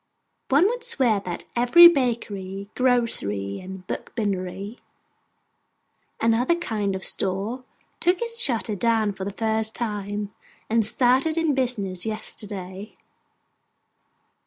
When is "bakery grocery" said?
1.87-3.59